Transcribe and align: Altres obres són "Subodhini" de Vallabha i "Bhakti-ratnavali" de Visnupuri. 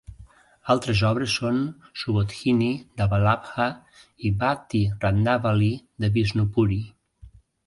Altres 0.73 1.01
obres 1.09 1.35
són 1.41 1.59
"Subodhini" 2.03 2.69
de 3.01 3.07
Vallabha 3.11 3.69
i 4.29 4.33
"Bhakti-ratnavali" 4.41 5.71
de 6.07 6.11
Visnupuri. 6.19 6.81